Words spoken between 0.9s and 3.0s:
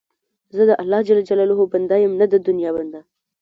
جل جلاله بنده یم، نه د دنیا بنده.